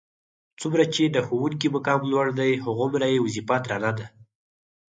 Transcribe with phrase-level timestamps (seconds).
[0.61, 4.05] څومره چې د ښوونکي مقام لوړ دی هغومره یې وظیفه درنه ده.